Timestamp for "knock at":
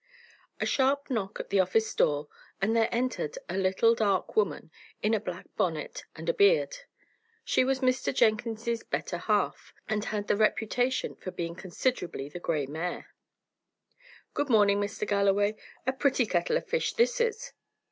1.11-1.51